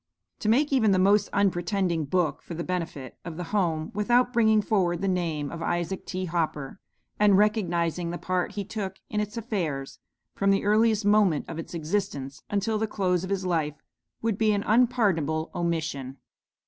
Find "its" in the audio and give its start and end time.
9.19-9.37, 11.59-11.75